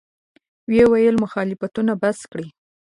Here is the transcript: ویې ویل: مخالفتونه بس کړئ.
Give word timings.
ویې 0.69 0.85
ویل: 0.91 1.15
مخالفتونه 1.23 1.91
بس 2.01 2.19
کړئ. 2.31 2.47